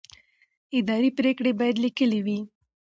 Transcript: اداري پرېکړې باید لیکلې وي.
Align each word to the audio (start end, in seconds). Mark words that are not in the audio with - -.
اداري 0.77 1.11
پرېکړې 1.19 1.51
باید 1.59 1.75
لیکلې 1.85 2.19
وي. 2.25 2.39